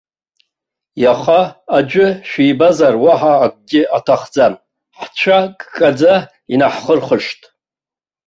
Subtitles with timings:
[1.03, 1.41] Иаха
[1.77, 4.53] аӡәы шәибазар, уаҳа акгьы аҭахӡам,
[4.99, 6.15] ҳцәа ккаӡа
[6.53, 7.41] инаҳхырхышт.